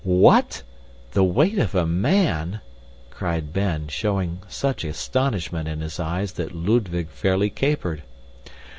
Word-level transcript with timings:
"What, 0.03 0.63
the 1.11 1.23
weight 1.23 1.59
of 1.59 1.75
a 1.75 1.85
man!" 1.85 2.59
cried 3.11 3.53
Ben, 3.53 3.87
showing 3.87 4.39
such 4.47 4.83
astonishment 4.83 5.67
in 5.67 5.81
his 5.81 5.99
eyes 5.99 6.31
that 6.31 6.55
Ludwig 6.55 7.09
fairly 7.09 7.51
capered. 7.51 8.01